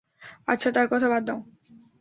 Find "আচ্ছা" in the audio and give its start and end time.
0.47-0.69